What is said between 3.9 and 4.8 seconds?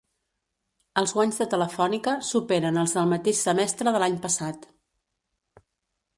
de l'any passat